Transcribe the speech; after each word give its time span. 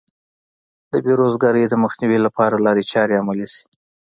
د 0.91 0.93
بې 1.05 1.13
روزګارۍ 1.21 1.63
د 1.67 1.73
مخنیوي 1.83 2.19
لپاره 2.25 2.63
لارې 2.65 2.83
چارې 2.91 3.19
عملي 3.21 3.47
شي. 3.53 3.63